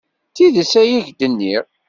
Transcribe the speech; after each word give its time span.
D 0.27 0.31
tidet 0.35 0.73
ay 0.81 0.91
ak-d-nniɣ. 0.99 1.63